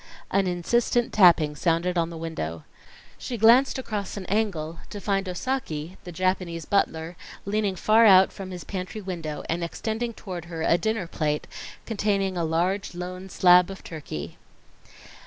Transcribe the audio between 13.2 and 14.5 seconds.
slab of turkey.